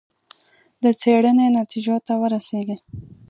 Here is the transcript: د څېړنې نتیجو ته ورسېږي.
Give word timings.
د 0.83 0.85
څېړنې 0.99 1.47
نتیجو 1.59 1.95
ته 2.05 2.13
ورسېږي. 2.21 2.77